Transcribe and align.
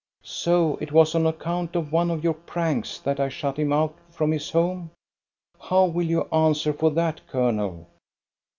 ""So 0.47 0.77
it 0.81 0.91
was 0.91 1.13
on 1.13 1.27
account 1.27 1.75
of 1.75 1.91
one 1.91 2.09
of 2.09 2.23
your 2.23 2.33
pranks 2.33 2.97
that 3.01 3.19
I 3.19 3.29
shut 3.29 3.57
him 3.57 3.71
out 3.71 3.93
from 4.09 4.31
his 4.31 4.49
home? 4.49 4.89
How 5.59 5.85
will 5.85 6.07
you 6.07 6.23
answer 6.31 6.73
for 6.73 6.89
that, 6.89 7.21
colonel.?" 7.27 7.87